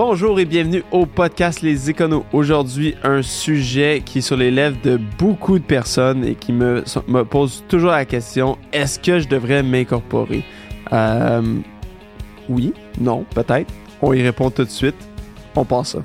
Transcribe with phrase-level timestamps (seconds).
[0.00, 2.24] Bonjour et bienvenue au podcast Les Éconos.
[2.32, 6.84] Aujourd'hui, un sujet qui est sur les lèvres de beaucoup de personnes et qui me,
[7.24, 10.44] pose toujours la question est-ce que je devrais m'incorporer?
[10.92, 11.42] Euh,
[12.48, 13.72] Oui, non, peut-être.
[14.00, 14.94] On y répond tout de suite.
[15.56, 16.04] On passe ça.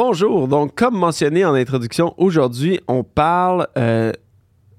[0.00, 4.12] Bonjour, donc comme mentionné en introduction, aujourd'hui on parle euh,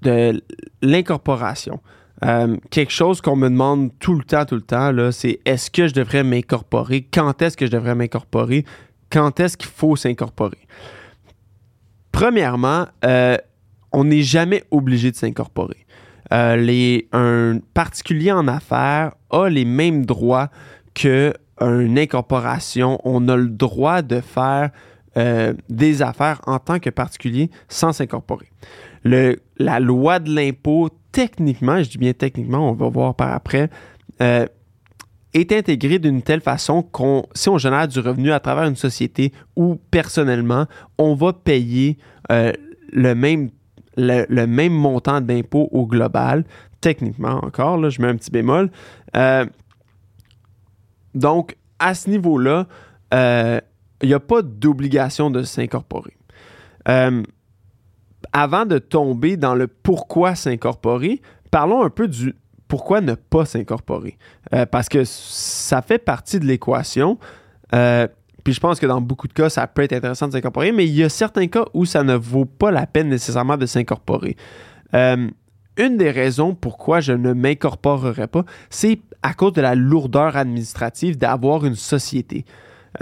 [0.01, 0.41] de
[0.81, 1.81] l'incorporation.
[2.23, 5.89] Euh, quelque chose qu'on me demande tout le temps, tout le temps, c'est est-ce que
[5.89, 7.01] je devrais m'incorporer?
[7.01, 8.63] Quand est-ce que je devrais m'incorporer?
[9.09, 10.65] Quand est-ce qu'il faut s'incorporer?
[12.13, 13.35] Premièrement, euh,
[13.91, 15.85] on n'est jamais obligé de s'incorporer.
[16.31, 20.49] un particulier en affaires a les mêmes droits
[20.93, 23.01] qu'une incorporation.
[23.03, 24.71] On a le droit de faire
[25.17, 28.47] euh, des affaires en tant que particulier sans s'incorporer.
[29.03, 33.71] la loi de l'impôt, techniquement, je dis bien techniquement, on va voir par après,
[34.21, 34.45] euh,
[35.33, 39.33] est intégrée d'une telle façon qu'on, si on génère du revenu à travers une société
[39.55, 40.67] ou personnellement,
[40.99, 41.97] on va payer
[42.31, 42.53] euh,
[42.91, 43.49] le, même,
[43.97, 46.45] le, même montant d'impôt au global,
[46.81, 48.69] techniquement encore, là, je mets un petit bémol.
[51.15, 52.67] donc, à ce niveau-là,
[54.01, 56.15] il n'y a pas d'obligation de s'incorporer.
[56.87, 57.23] Euh,
[58.33, 62.35] avant de tomber dans le pourquoi s'incorporer, parlons un peu du
[62.67, 64.17] pourquoi ne pas s'incorporer.
[64.53, 67.17] Euh, parce que ça fait partie de l'équation.
[67.73, 68.07] Euh,
[68.43, 70.85] puis je pense que dans beaucoup de cas, ça peut être intéressant de s'incorporer, mais
[70.85, 74.37] il y a certains cas où ça ne vaut pas la peine nécessairement de s'incorporer.
[74.93, 81.17] une des raisons pourquoi je ne m'incorporerai pas, c'est à cause de la lourdeur administrative
[81.17, 82.45] d'avoir une société.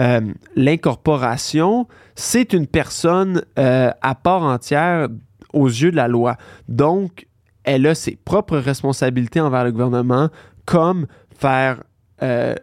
[0.00, 0.20] Euh,
[0.54, 5.08] l'incorporation, c'est une personne euh, à part entière
[5.52, 6.36] aux yeux de la loi.
[6.68, 7.26] Donc,
[7.64, 10.28] elle a ses propres responsabilités envers le gouvernement,
[10.64, 11.06] comme
[11.36, 11.82] faire
[12.22, 12.54] euh,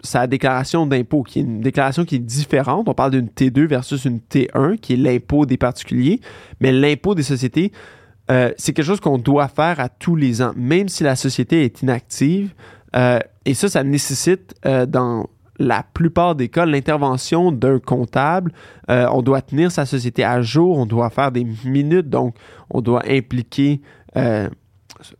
[0.00, 2.88] sa déclaration d'impôt, qui est une déclaration qui est différente.
[2.88, 6.20] On parle d'une T2 versus une T1, qui est l'impôt des particuliers.
[6.60, 7.72] Mais l'impôt des sociétés,
[8.28, 11.82] c'est quelque chose qu'on doit faire à tous les ans, même si la société est
[11.82, 12.54] inactive.
[12.94, 14.54] et ça, ça nécessite
[14.88, 15.26] dans
[15.58, 18.52] la plupart des cas, l'intervention d'un comptable,
[18.90, 22.34] euh, on doit tenir sa société à jour, on doit faire des minutes, donc
[22.70, 23.80] on doit impliquer
[24.16, 24.48] euh,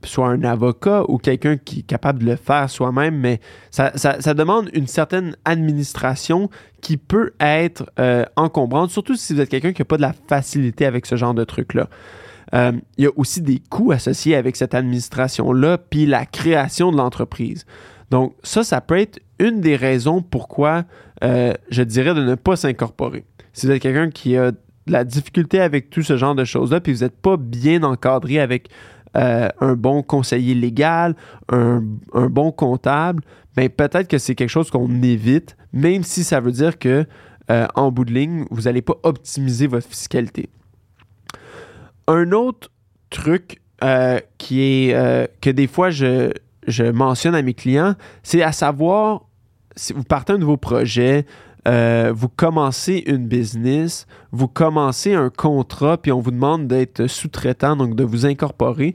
[0.02, 3.40] soit un avocat ou quelqu'un qui est capable de le faire soi-même, mais
[3.70, 3.90] ça,
[4.34, 6.48] demande une certaine administration
[6.80, 10.14] qui peut être euh, encombrante, surtout si vous êtes quelqu'un qui n'a pas de la
[10.28, 11.88] facilité avec ce genre de truc-là.
[12.52, 17.66] il y a aussi des coûts associés avec cette administration-là, puis la création de l'entreprise.
[18.10, 20.84] Donc ça, ça peut être une des raisons pourquoi
[21.22, 23.24] euh, je dirais de ne pas s'incorporer.
[23.52, 26.80] Si vous êtes quelqu'un qui a de la difficulté avec tout ce genre de choses-là,
[26.80, 28.68] puis vous n'êtes pas bien encadré avec
[29.16, 31.14] euh, un bon conseiller légal,
[31.48, 31.82] un,
[32.12, 33.22] bon comptable,
[33.56, 37.06] bien peut-être que c'est quelque chose qu'on évite, même si ça veut dire que
[37.50, 40.48] euh, en bout de ligne, vous n'allez pas optimiser votre fiscalité.
[42.06, 42.70] Un autre
[43.10, 43.60] truc
[44.38, 46.32] qui est que des fois je,
[46.66, 49.26] je mentionne à mes clients, c'est à savoir,
[49.76, 51.26] si vous partez un nouveau projet,
[51.66, 57.76] euh, vous commencez une business, vous commencez un contrat, puis on vous demande d'être sous-traitant,
[57.76, 58.94] donc de vous incorporer.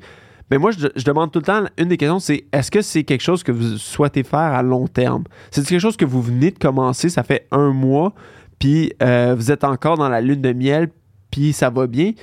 [0.52, 3.22] Mais moi, je, demande tout le temps, une des questions, c'est est-ce que c'est quelque
[3.22, 5.24] chose que vous souhaitez faire à long terme?
[5.52, 8.14] C'est quelque chose que vous venez de commencer, ça fait un mois,
[8.58, 10.90] puis euh, vous êtes encore dans la lune de miel,
[11.32, 12.14] puis ça va bien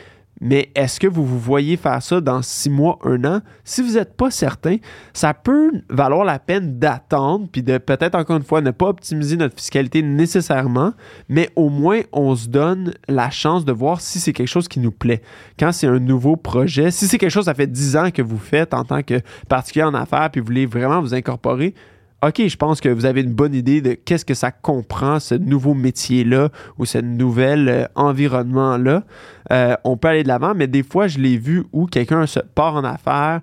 [0.41, 3.41] mais est-ce que vous vous voyez faire ça dans six mois, un an?
[3.65, 4.77] Si vous n'êtes pas certain,
[5.13, 9.37] ça peut valoir la peine d'attendre, puis de peut-être encore une fois ne pas optimiser
[9.37, 10.93] notre fiscalité nécessairement,
[11.29, 14.81] mais au moins on se donne la chance de voir si c'est quelque chose qui
[14.81, 15.23] nous plaît.
[15.59, 18.39] Quand c'est un nouveau projet, si c'est quelque chose, ça fait dix ans que vous
[18.39, 21.75] faites en tant que particulier en affaires, puis vous voulez vraiment vous incorporer,
[22.23, 25.35] OK, je pense que vous avez une bonne idée de qu'est-ce que ça comprend, ce
[25.35, 26.49] nouveau métier-là
[26.79, 29.05] ou ce nouvel euh, environnement-là.
[29.53, 32.41] Euh, on peut aller de l'avant, mais des fois, je l'ai vu où quelqu'un se
[32.41, 33.43] part en affaires,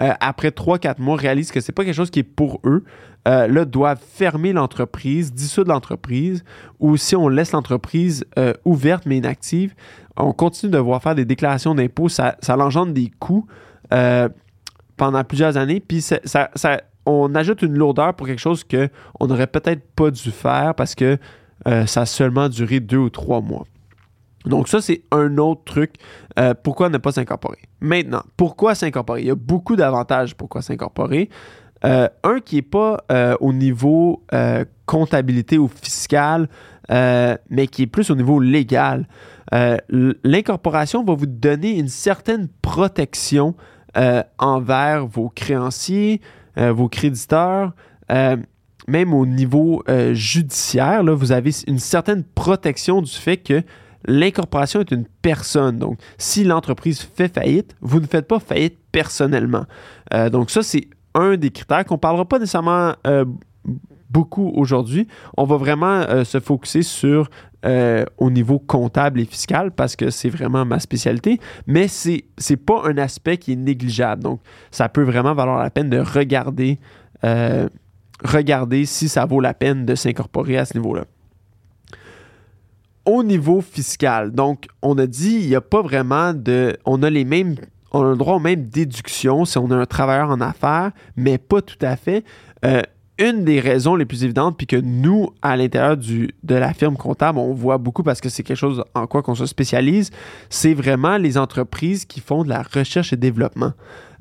[0.00, 2.84] euh, après 3-4 mois, réalise que c'est pas quelque chose qui est pour eux.
[3.26, 6.44] là, doivent fermer l'entreprise, dissoudre l'entreprise,
[6.80, 8.26] ou si on laisse l'entreprise
[8.66, 9.74] ouverte mais inactive,
[10.16, 13.46] on continue de devoir faire des déclarations d'impôts, ça, ça engendre des coûts
[13.88, 16.20] pendant plusieurs années, puis ça,
[17.06, 21.18] on ajoute une lourdeur pour quelque chose qu'on n'aurait peut-être pas dû faire parce que
[21.66, 23.64] euh, ça a seulement duré deux ou trois mois.
[24.44, 25.94] Donc ça, c'est un autre truc.
[26.38, 27.60] Euh, pourquoi ne pas s'incorporer?
[27.80, 29.22] Maintenant, pourquoi s'incorporer?
[29.22, 31.30] Il y a beaucoup d'avantages pourquoi s'incorporer.
[31.82, 33.04] un qui n'est pas
[33.40, 34.22] au niveau
[34.86, 36.48] comptabilité ou fiscal,
[36.90, 39.06] mais qui est plus au niveau légal.
[39.52, 43.54] L'incorporation va vous donner une certaine protection
[44.38, 46.20] envers vos créanciers,
[46.56, 47.72] vos créditeurs,
[48.86, 53.62] même au niveau euh, judiciaire, là, vous avez une certaine protection du fait que
[54.06, 55.78] l'incorporation est une personne.
[55.78, 59.64] Donc, si l'entreprise fait faillite, vous ne faites pas faillite personnellement.
[60.12, 63.24] Euh, donc, ça, c'est un des critères qu'on ne parlera pas nécessairement euh,
[64.14, 65.06] beaucoup aujourd'hui.
[65.36, 67.28] On va vraiment se focuser sur
[68.18, 72.82] au niveau comptable et fiscal parce que c'est vraiment ma spécialité, mais ce n'est pas
[72.84, 74.22] un aspect qui est négligeable.
[74.22, 74.40] Donc,
[74.70, 76.78] ça peut vraiment valoir la peine de regarder
[78.22, 81.04] regarder si ça vaut la peine de s'incorporer à ce niveau-là.
[83.06, 86.76] Au niveau fiscal, donc on a dit il n'y a pas vraiment de.
[86.86, 87.56] On a les mêmes.
[87.92, 91.36] On a le droit aux mêmes déductions si on est un travailleur en affaires, mais
[91.36, 92.24] pas tout à fait.
[92.64, 92.80] Euh,
[93.18, 97.38] une des raisons les plus évidentes, puis que nous, à l'intérieur de la firme comptable,
[97.38, 100.10] on voit beaucoup parce que c'est quelque chose en quoi qu'on se spécialise,
[100.50, 103.72] c'est vraiment les entreprises qui font de la recherche et développement.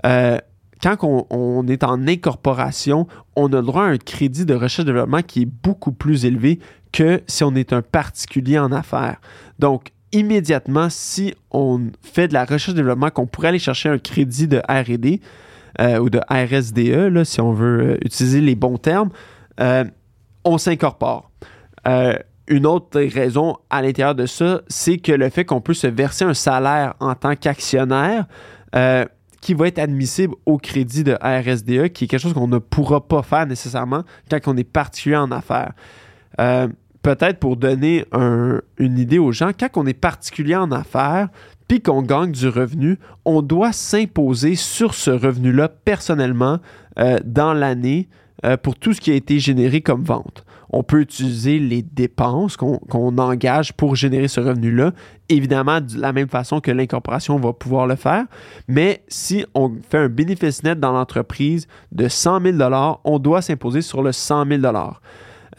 [0.05, 0.37] Euh,
[0.81, 3.07] quand on, est en incorporation,
[3.37, 6.25] on a le droit à un crédit de recherche et développement qui est beaucoup plus
[6.25, 6.59] élevé
[6.91, 9.21] que si on est un particulier en affaires.
[9.59, 13.97] Donc, immédiatement, si on fait de la recherche et développement, qu'on pourrait aller chercher un
[13.97, 15.21] crédit de RD
[15.81, 19.09] euh, ou de RSDE, si on veut euh, utiliser les bons termes,
[19.59, 19.83] euh,
[20.43, 21.31] on s'incorpore.
[22.47, 26.25] une autre raison à l'intérieur de ça, c'est que le fait qu'on peut se verser
[26.25, 28.25] un salaire en tant qu'actionnaire,
[29.41, 33.05] qui va être admissible au crédit de RSDE, qui est quelque chose qu'on ne pourra
[33.07, 35.73] pas faire nécessairement quand on est particulier en affaires.
[37.01, 38.05] Peut-être pour donner
[38.77, 41.29] une idée aux gens, quand on est particulier en affaires,
[41.67, 46.59] puis qu'on gagne du revenu, on doit s'imposer sur ce revenu-là personnellement
[46.99, 48.07] euh, dans l'année
[48.45, 52.57] euh, pour tout ce qui a été généré comme vente on peut utiliser les dépenses
[52.57, 54.91] qu'on engage pour générer ce revenu-là,
[55.29, 58.25] évidemment de la même façon que l'incorporation va pouvoir le faire.
[58.67, 62.57] Mais si on fait un bénéfice net dans l'entreprise de 100 000
[63.03, 64.61] on doit s'imposer sur le 100 000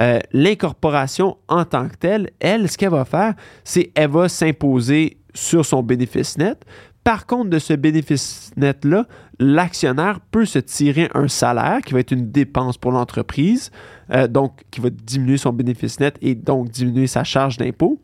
[0.00, 5.18] euh, L'incorporation en tant que telle, elle, ce qu'elle va faire, c'est qu'elle va s'imposer
[5.34, 6.64] sur son bénéfice net,
[7.04, 9.06] par contre, de ce bénéfice net-là,
[9.38, 13.70] l'actionnaire peut se tirer un salaire qui va être une dépense pour l'entreprise,
[14.10, 18.00] euh, donc qui va diminuer son bénéfice net et donc diminuer sa charge d'impôt.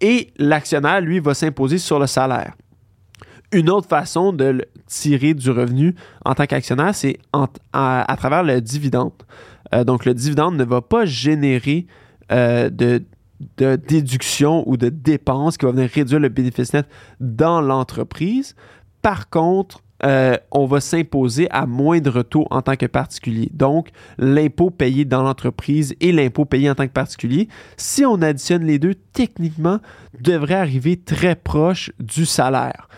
[0.00, 2.54] Et l'actionnaire, lui, va s'imposer sur le salaire.
[3.52, 5.94] Une autre façon de tirer du revenu
[6.24, 7.18] en tant qu'actionnaire, c'est
[7.74, 9.12] à, travers le dividende.
[9.74, 11.86] Euh, donc, le dividende ne va pas générer
[12.32, 13.04] euh, de,
[13.56, 16.86] de déduction ou de dépenses qui va venir réduire le bénéfice net
[17.20, 18.54] dans l'entreprise.
[19.02, 23.48] Par contre, euh, on va s'imposer à moindre taux en tant que particulier.
[23.52, 28.64] Donc, l'impôt payé dans l'entreprise et l'impôt payé en tant que particulier, si on additionne
[28.64, 29.78] les deux, techniquement,
[30.20, 32.88] devrait arriver très proche du salaire.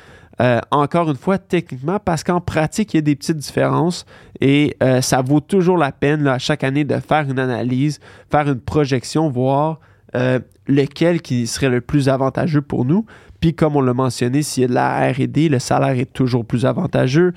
[0.41, 4.05] Euh, encore une fois, techniquement, parce qu'en pratique, il y a des petites différences
[4.41, 8.01] et euh, ça vaut toujours la peine à chaque année de faire une analyse,
[8.31, 9.79] faire une projection, voir
[10.17, 13.07] euh, lequel qui serait le plus avantageux pour nous?
[13.41, 16.45] Puis comme on l'a mentionné, s'il y a de la RD, le salaire est toujours
[16.45, 17.33] plus avantageux.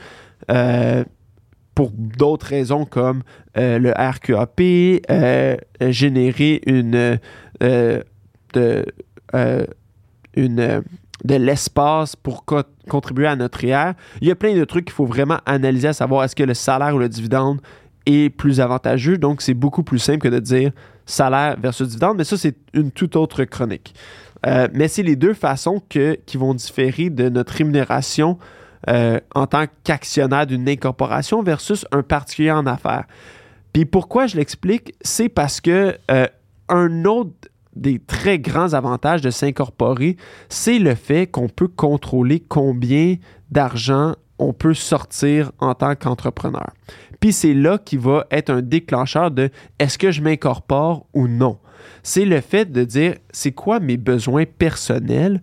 [0.52, 1.04] Euh,
[1.76, 3.22] pour d'autres raisons comme
[3.58, 4.62] euh, le RQAP,
[5.92, 7.20] générer une,
[8.54, 8.86] de,
[11.24, 12.46] l'espace pour
[12.88, 13.94] contribuer à notre IR.
[14.22, 16.56] Il y a plein de trucs qu'il faut vraiment analyser à savoir est-ce que le
[16.56, 17.60] salaire ou le dividende
[18.08, 19.18] est plus avantageux.
[19.18, 20.72] Donc, c'est beaucoup plus simple que de dire
[21.08, 23.96] salaire versus dividende, mais ça, c'est une toute autre chronique.
[24.46, 28.38] Euh, mais c'est les deux façons qui vont différer de notre rémunération
[28.88, 33.06] euh, en tant qu'actionnaire d'une incorporation versus un particulier en affaires.
[33.74, 36.28] Puis pourquoi je l'explique, c'est parce que euh,
[36.70, 37.32] un autre
[37.76, 40.18] des très grands avantages de s'incorporer,
[40.50, 43.16] c'est le fait qu'on peut contrôler combien
[43.52, 46.72] d'argent on peut sortir en tant qu'entrepreneur.
[47.20, 51.58] Puis c'est là qui va être un déclencheur de est-ce que je m'incorpore ou non.
[52.04, 55.42] C'est le fait de dire c'est quoi mes besoins personnels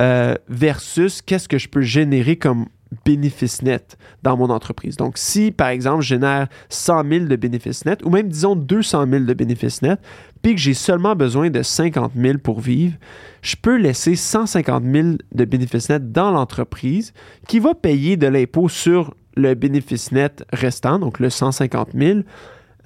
[0.00, 2.66] euh, versus qu'est-ce que je peux générer comme
[3.04, 4.96] bénéfice net dans mon entreprise.
[4.96, 9.06] Donc, si, par exemple, je génère 100 000 de bénéfices net, ou même, disons, 200
[9.08, 10.00] 000 de bénéfices net,
[10.42, 12.94] puis que j'ai seulement besoin de 50 000 pour vivre,
[13.42, 17.12] je peux laisser 150 000 de bénéfices net dans l'entreprise
[17.48, 22.20] qui va payer de l'impôt sur le bénéfice net restant, donc le 150 000,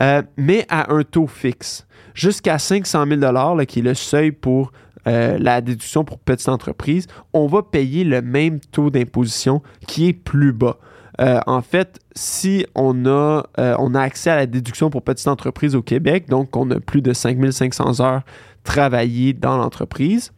[0.03, 1.87] euh, mais à un taux fixe.
[2.15, 4.73] jusqu'à 500 000 qui est le seuil pour
[5.07, 10.13] euh, la déduction pour petite entreprise, on va payer le même taux d'imposition qui est
[10.13, 10.79] plus bas.
[11.21, 15.29] Euh, en fait, si on a, euh, on a accès à la déduction pour petite
[15.29, 18.23] entreprise au Québec, donc on a plus de 5500 heures
[18.65, 20.33] travaillées dans l'entreprise,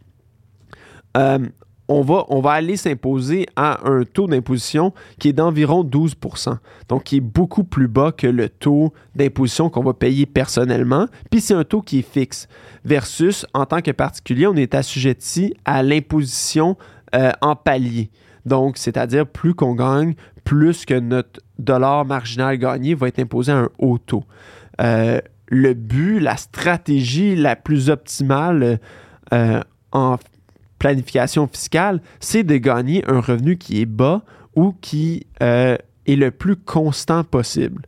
[1.87, 7.21] on va, aller s'imposer à un taux d'imposition qui est d'environ 12% donc qui est
[7.21, 11.81] beaucoup plus bas que le taux d'imposition qu'on va payer personnellement, puis c'est un taux
[11.81, 12.47] qui est fixe,
[12.85, 16.77] versus en tant que particulier, on est assujetti à l'imposition
[17.15, 18.09] euh, en palier.
[18.45, 23.57] Donc, c'est-à-dire plus qu'on gagne, plus que notre dollar marginal gagné va être imposé à
[23.57, 24.23] un haut taux.
[24.81, 28.79] Euh, le but, la stratégie la plus optimale
[29.33, 29.61] euh,
[29.91, 30.17] en
[30.83, 34.23] planification fiscale, c'est de gagner un revenu qui est bas
[34.53, 37.83] ou qui euh, est le plus constant possible.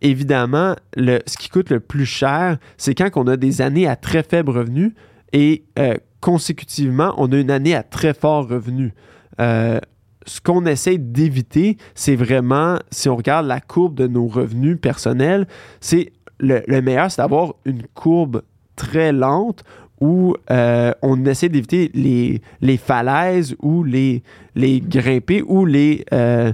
[0.00, 4.22] Évidemment, ce qui coûte le plus cher, c'est quand on a des années à très
[4.22, 4.94] faible revenu
[5.32, 8.94] et euh, consécutivement, on a une année à très fort revenu.
[9.40, 9.80] Euh,
[10.24, 15.48] ce qu'on essaie d'éviter, c'est vraiment, si on regarde la courbe de nos revenus personnels,
[15.80, 18.42] c'est le, le meilleur, c'est d'avoir une courbe
[18.76, 19.64] très lente
[20.00, 24.22] où euh, on essaie d'éviter les, les, falaises ou les,
[24.54, 26.52] les grimpés ou les, euh,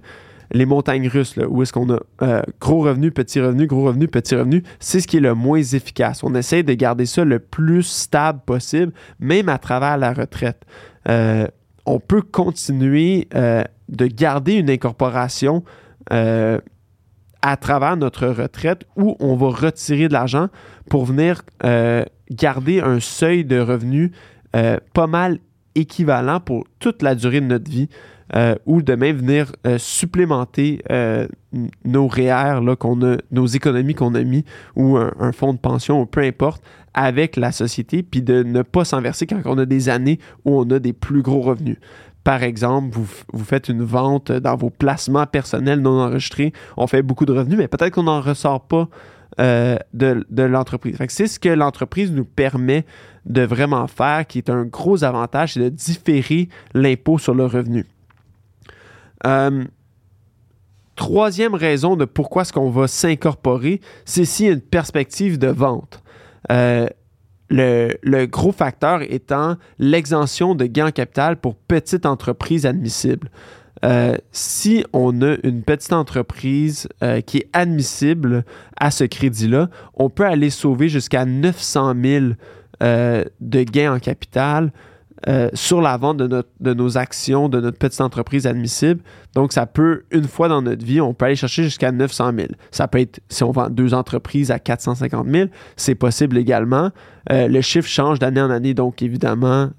[0.53, 4.37] les montagnes russes, où est-ce qu'on a euh, gros revenu, petit revenu, gros revenu, petit
[4.37, 4.63] revenu.
[4.79, 6.23] C'est ce qui est le moins efficace.
[6.23, 10.63] On essaie de garder ça le plus stable possible, même à travers la retraite.
[11.07, 15.65] on peut continuer de garder une incorporation
[16.11, 20.49] à travers notre retraite où on va retirer de l'argent
[20.89, 21.43] pour venir
[22.35, 24.11] garder un seuil de revenus
[24.55, 25.39] euh, pas mal
[25.75, 27.89] équivalent pour toute la durée de notre vie
[28.35, 30.83] euh, ou de même venir euh, supplémenter
[31.85, 34.45] nos REER, là, qu'on a, nos économies qu'on a mis
[34.77, 36.63] ou un, fonds de pension ou peu importe
[36.95, 40.59] avec la société, puis de ne pas s'en verser quand on a des années où
[40.59, 41.79] on a des plus gros revenus.
[42.25, 47.03] Par exemple, vous, vous, faites une vente dans vos placements personnels non enregistrés, on fait
[47.03, 48.89] beaucoup de revenus, mais peut-être qu'on n'en ressort pas
[49.41, 50.97] euh, de, l'entreprise.
[51.09, 52.85] C'est ce que l'entreprise nous permet
[53.25, 57.87] de vraiment faire, qui est un gros avantage, c'est de différer l'impôt sur le revenu.
[59.27, 59.65] Euh,
[60.97, 65.49] troisième raison de pourquoi est-ce qu'on va s'incorporer, c'est s'il y a une perspective de
[65.49, 66.03] vente.
[66.51, 66.87] Euh,
[67.49, 73.31] le, le, gros facteur étant l'exemption de gains en capital pour petites entreprises admissibles.
[73.85, 78.45] Euh, si on a une petite entreprise euh, qui est admissible
[78.79, 82.25] à ce crédit-là, on peut aller sauver jusqu'à 900 000
[82.83, 84.73] euh, de gains en capital
[85.55, 89.01] sur la vente de, de, nos actions de notre petite entreprise admissible.
[89.37, 92.49] Donc, ça peut, une fois dans notre vie, on peut aller chercher jusqu'à 900 000.
[92.73, 96.91] Ça peut être, si on vend deux entreprises à 450 000, c'est possible également.
[97.31, 99.71] le chiffre change d'année en année, donc évidemment,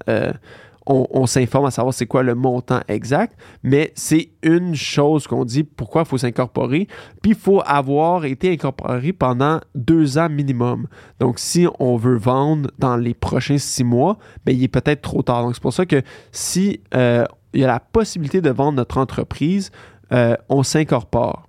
[0.86, 5.64] on, s'informe à savoir c'est quoi le montant exact, mais c'est une chose qu'on dit
[5.64, 6.88] pourquoi il faut s'incorporer.
[7.22, 10.86] Puis il faut avoir été incorporé pendant deux ans minimum.
[11.20, 15.22] Donc si on veut vendre dans les prochains six mois, bien, il est peut-être trop
[15.22, 15.42] tard.
[15.42, 17.24] Donc c'est pour ça que si euh,
[17.54, 19.70] il y a la possibilité de vendre notre entreprise,
[20.12, 21.46] euh, on s'incorpore.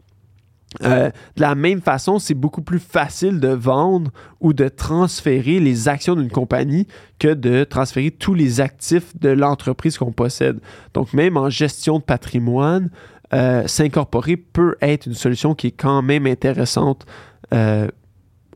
[0.84, 5.88] Euh, de la même façon, c'est beaucoup plus facile de vendre ou de transférer les
[5.88, 6.88] actions d'une compagnie
[7.20, 10.60] que de transférer tous les actifs de l'entreprise qu'on possède.
[10.94, 12.89] Donc, même en gestion de patrimoine,
[13.34, 17.05] euh, s'incorporer peut être une solution qui est quand même intéressante
[17.53, 17.88] euh,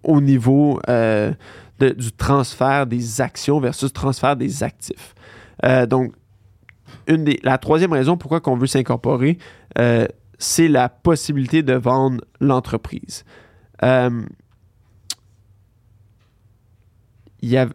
[0.04, 0.80] au niveau
[1.80, 5.16] du transfert des actions versus transfert des actifs.
[5.88, 6.14] donc,
[7.08, 9.38] une des, la troisième raison pourquoi on veut s'incorporer,
[10.40, 13.24] c'est la possibilité de vendre l'entreprise.
[13.84, 14.24] Euh,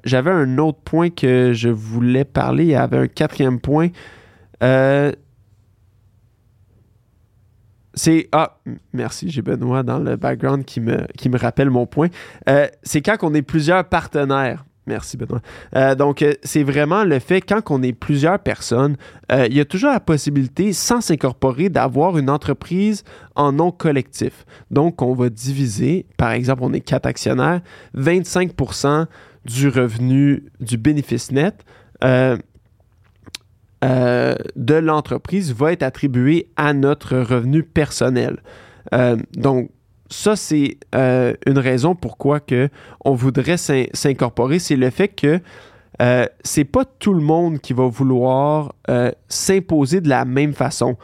[0.04, 2.64] J'avais un autre point que je voulais parler.
[2.64, 3.88] Il y avait un quatrième point.
[4.62, 5.12] Euh,
[7.94, 8.28] c'est.
[8.32, 8.58] Ah,
[8.92, 12.08] merci, j'ai Benoît dans le background qui me, qui me rappelle mon point.
[12.48, 14.64] Euh, c'est quand on est plusieurs partenaires.
[14.86, 15.40] Merci Benoît.
[15.74, 18.96] Euh, donc, euh, c'est vraiment le fait, quand on est plusieurs personnes,
[19.32, 23.02] euh, il y a toujours la possibilité, sans s'incorporer, d'avoir une entreprise
[23.34, 24.44] en nom collectif.
[24.70, 27.62] Donc, on va diviser, par exemple, on est quatre actionnaires,
[27.96, 29.06] 25%
[29.46, 31.64] du revenu du bénéfice net
[34.56, 38.42] de l'entreprise va être attribué à notre revenu personnel.
[39.36, 39.70] donc,
[40.14, 42.68] ça, c'est euh, une raison pourquoi que
[43.04, 45.40] on voudrait s'incorporer, c'est le fait que
[46.02, 50.96] euh, c'est pas tout le monde qui va vouloir euh, s'imposer de la même façon.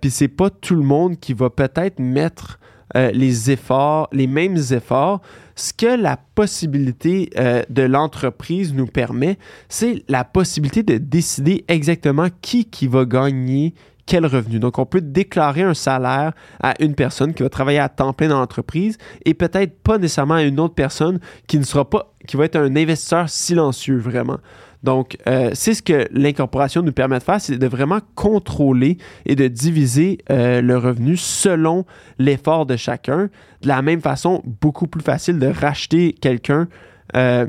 [0.00, 2.60] Puis c'est pas tout le monde qui va peut-être mettre
[2.94, 5.22] les efforts, les mêmes efforts.
[5.56, 7.30] Ce que la possibilité
[7.70, 9.38] de l'entreprise nous permet,
[9.70, 13.74] c'est la possibilité de décider exactement qui, qui va gagner
[14.12, 14.58] quel revenu.
[14.58, 18.28] Donc, on peut déclarer un salaire à une personne qui va travailler à temps plein
[18.28, 22.36] dans l'entreprise et peut-être pas nécessairement à une autre personne qui ne sera pas, qui
[22.36, 24.36] va être un investisseur silencieux vraiment.
[24.82, 29.34] Donc, euh, c'est ce que l'incorporation nous permet de faire, c'est de vraiment contrôler et
[29.34, 31.86] de diviser euh, le revenu selon
[32.18, 33.30] l'effort de chacun.
[33.62, 36.68] De la même façon, beaucoup plus facile de racheter quelqu'un
[37.16, 37.46] euh,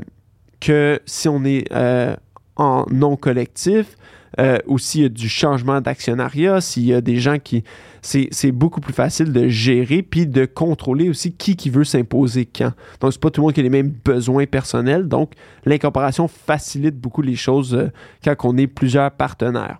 [0.60, 1.70] que si on est
[2.56, 3.98] en non collectif.
[4.40, 7.64] Euh, ou s'il y a du changement d'actionnariat, s'il y a des gens qui...
[8.02, 12.72] C'est beaucoup plus facile de gérer puis de contrôler aussi qui qui veut s'imposer quand.
[13.00, 15.08] Donc, c'est pas tout le monde qui a les mêmes besoins personnels.
[15.08, 15.32] Donc,
[15.64, 17.90] l'incorporation facilite beaucoup les choses euh,
[18.22, 19.78] quand on est plusieurs partenaires.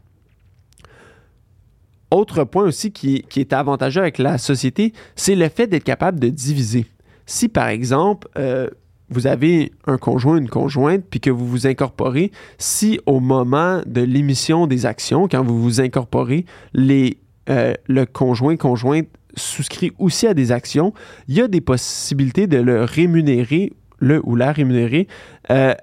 [2.11, 6.21] Autre point aussi qui, qui est avantageux avec la société, c'est le fait d'être capable
[6.21, 6.87] de diviser.
[7.27, 8.69] Si par exemple, euh,
[9.11, 14.01] vous avez un conjoint, une conjointe, puis que vous vous incorporez, si au moment de
[14.01, 17.19] l'émission des actions, quand vous vous incorporez, les,
[17.51, 20.95] euh, le conjoint, conjointe souscrit aussi à des actions,
[21.29, 25.07] il y a des possibilités de le rémunérer, le ou la rémunérer,
[25.51, 25.75] euh,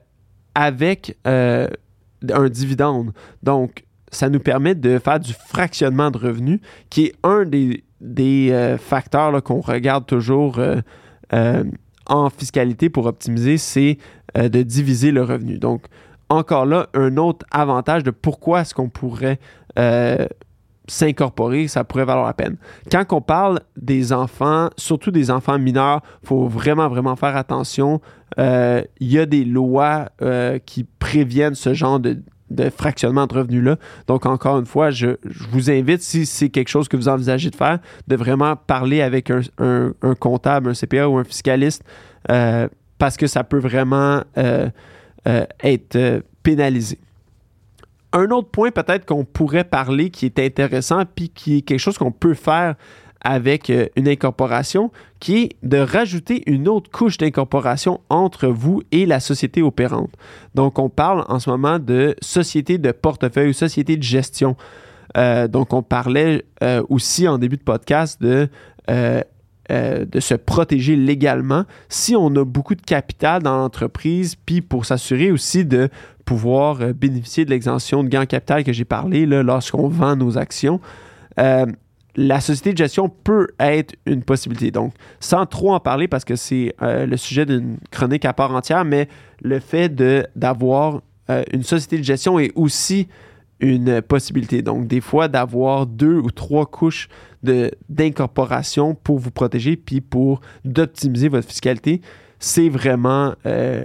[0.56, 1.68] avec euh,
[2.32, 3.14] un dividende.
[3.44, 6.60] Donc, ça nous permet de faire du fractionnement de revenus,
[6.90, 10.60] qui est un des, des facteurs qu'on regarde toujours
[12.08, 13.98] en fiscalité pour optimiser, c'est
[14.38, 15.58] euh, de diviser le revenu.
[15.58, 15.86] Donc,
[16.30, 19.40] encore là, un autre avantage de pourquoi est-ce qu'on pourrait
[19.78, 20.26] euh,
[20.88, 22.58] s'incorporer, ça pourrait valoir la peine.
[22.92, 28.02] Quand on parle des enfants, surtout des enfants mineurs, il faut vraiment, vraiment faire attention.
[28.40, 30.10] Euh, il y a des lois
[30.66, 32.22] qui préviennent ce genre de,
[32.56, 33.78] de fractionnement de revenus-là.
[34.08, 35.18] Donc, encore une fois, je,
[35.50, 39.32] vous invite, si c'est quelque chose que vous envisagez de faire, de vraiment parler avec
[39.32, 41.84] un, comptable, un CPA ou un fiscaliste,
[42.30, 42.68] euh,
[42.98, 44.70] parce que ça peut vraiment euh,
[45.28, 47.00] euh, être pénalisé.
[48.14, 51.98] Un autre point peut-être qu'on pourrait parler qui est intéressant, puis qui est quelque chose
[51.98, 52.76] qu'on peut faire
[53.22, 59.06] avec euh, une incorporation qui est de rajouter une autre couche d'incorporation entre vous et
[59.06, 60.12] la société opérante.
[60.56, 64.56] Donc, on parle en ce moment de société de portefeuille ou société de gestion.
[65.18, 68.50] Euh, donc, on parlait euh, aussi en début de podcast de,
[68.90, 75.32] de se protéger légalement si on a beaucoup de capital dans l'entreprise, puis pour s'assurer
[75.32, 75.88] aussi de
[76.26, 80.82] pouvoir bénéficier de l'exemption de gain capital que j'ai parlé lorsqu'on vend nos actions
[82.16, 84.72] la société de gestion peut être une possibilité.
[84.72, 88.54] Donc, sans trop en parler parce que c'est euh, le sujet d'une chronique à part
[88.54, 89.08] entière, mais
[89.42, 89.90] le fait
[90.36, 93.08] d'avoir euh, une société de gestion est aussi
[93.60, 94.62] une possibilité.
[94.62, 97.08] Donc, des fois, d'avoir deux ou trois couches
[97.44, 102.02] d'incorporation pour vous protéger puis pour d'optimiser votre fiscalité,
[102.40, 103.84] c'est vraiment euh,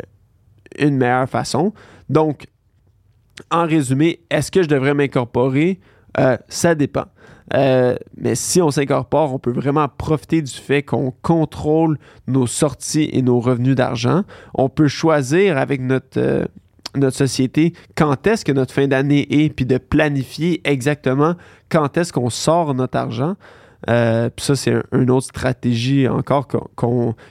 [0.79, 1.73] une meilleure façon.
[2.09, 2.47] Donc,
[3.51, 5.79] en résumé, est-ce que je devrais m'incorporer?
[6.49, 7.05] ça dépend.
[7.55, 13.09] Euh, mais si on s'incorpore, on peut vraiment profiter du fait qu'on contrôle nos sorties
[13.13, 14.23] et nos revenus d'argent.
[14.55, 16.45] On peut choisir avec notre, euh,
[16.97, 21.35] notre société quand est-ce que notre fin d'année est, puis de planifier exactement
[21.69, 23.37] quand est-ce qu'on sort notre argent.
[23.89, 26.57] Euh, puis ça, c'est une autre stratégie encore que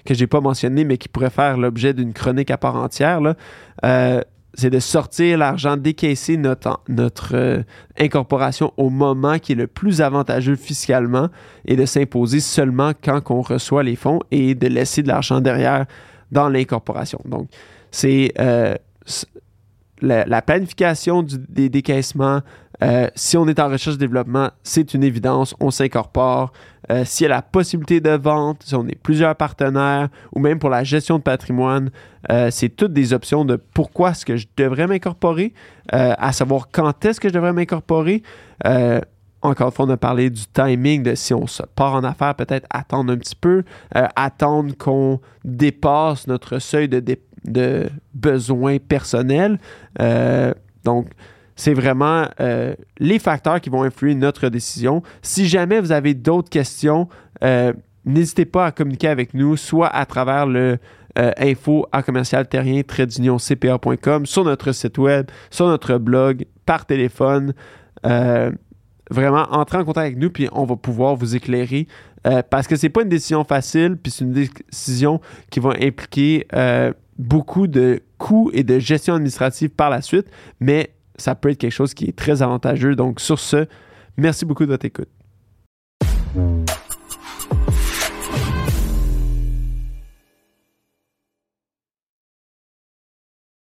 [0.10, 3.19] je n'ai pas mentionné, mais qui pourrait faire l'objet d'une chronique à part entière.
[3.19, 3.36] Là
[4.55, 6.79] c'est de sortir l'argent, décaisser notre,
[7.33, 7.63] euh,
[7.99, 11.29] incorporation au moment qui est le plus avantageux fiscalement
[11.65, 15.85] et de s'imposer seulement quand on reçoit les fonds et de laisser de l'argent derrière
[16.31, 17.19] dans l'incorporation.
[17.25, 17.49] Donc,
[17.91, 18.75] c'est euh,
[20.01, 22.41] la, planification des décaissements,
[22.83, 26.51] euh, si on est en recherche-développement, c'est une évidence, on s'incorpore.
[26.91, 30.59] Euh, s'il y a la possibilité de vente, si on est plusieurs partenaires, ou même
[30.59, 31.89] pour la gestion de patrimoine,
[32.31, 35.53] euh, c'est toutes des options de pourquoi est-ce que je devrais m'incorporer,
[35.91, 38.23] à savoir quand est-ce que je devrais m'incorporer.
[39.41, 42.33] encore une fois, on a parlé du timing, de si on se part en affaires,
[42.35, 47.03] peut-être attendre un petit peu, attendre qu'on dépasse notre seuil de,
[47.45, 49.59] de besoins personnels.
[50.83, 51.07] donc,
[51.55, 55.03] c'est vraiment euh, les facteurs qui vont influer notre décision.
[55.21, 57.07] Si jamais vous avez d'autres questions,
[57.43, 57.73] euh,
[58.05, 60.77] n'hésitez pas à communiquer avec nous, soit à travers le
[61.17, 67.53] euh, info à commercial terrien cpa.com, sur notre site web, sur notre blog, par téléphone.
[69.11, 71.87] vraiment, entrez en contact avec nous, puis on va pouvoir vous éclairer.
[72.49, 76.47] parce que c'est pas une décision facile, puis c'est une décision qui va impliquer
[77.17, 80.27] beaucoup de coûts et de gestion administrative par la suite,
[80.59, 82.95] mais ça peut être quelque chose qui est très avantageux.
[82.95, 83.67] Donc, sur ce,
[84.17, 85.10] merci beaucoup de votre écoute.